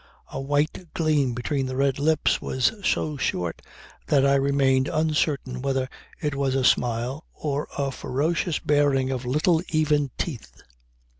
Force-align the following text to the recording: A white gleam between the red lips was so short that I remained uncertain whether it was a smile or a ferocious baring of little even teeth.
A 0.31 0.41
white 0.41 0.87
gleam 0.95 1.35
between 1.35 1.67
the 1.67 1.75
red 1.75 1.99
lips 1.99 2.41
was 2.41 2.71
so 2.83 3.17
short 3.17 3.61
that 4.07 4.25
I 4.25 4.33
remained 4.33 4.87
uncertain 4.87 5.61
whether 5.61 5.87
it 6.19 6.33
was 6.33 6.55
a 6.55 6.63
smile 6.63 7.23
or 7.33 7.67
a 7.77 7.91
ferocious 7.91 8.57
baring 8.57 9.11
of 9.11 9.27
little 9.27 9.61
even 9.69 10.09
teeth. 10.17 10.63